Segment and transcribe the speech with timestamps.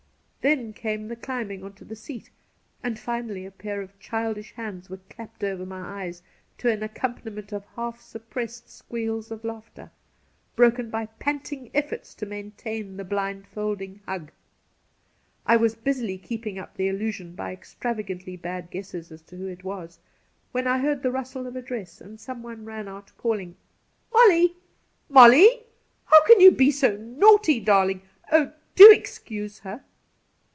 [0.43, 2.31] Then came the climbing on to the seat,
[2.83, 6.23] and finally a pair of chUdish hands were clapped over my eyes
[6.57, 9.91] to an accompaniment of half suppressed squeals of laughter,
[10.55, 14.31] broken by panting efforts to maintain the blind folding hug.
[15.45, 19.63] I' was busily keeping up the illusion by extravagantly bad guesses as to who it
[19.63, 19.99] was,
[20.53, 24.55] when I heard the rustle of a dress, and someone ran out, calling:* MoUy,
[25.07, 25.67] Molly!
[26.05, 28.01] how can you be so naughty, darling?
[28.31, 29.83] Oh, do excuse her